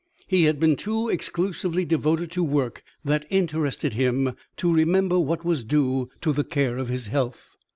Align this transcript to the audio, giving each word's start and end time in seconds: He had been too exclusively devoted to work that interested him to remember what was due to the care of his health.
He 0.25 0.45
had 0.45 0.59
been 0.59 0.77
too 0.77 1.09
exclusively 1.09 1.85
devoted 1.85 2.31
to 2.31 2.43
work 2.43 2.81
that 3.05 3.27
interested 3.29 3.93
him 3.93 4.33
to 4.57 4.73
remember 4.73 5.19
what 5.19 5.45
was 5.45 5.63
due 5.63 6.09
to 6.21 6.33
the 6.33 6.43
care 6.43 6.79
of 6.79 6.89
his 6.89 7.05
health. 7.05 7.55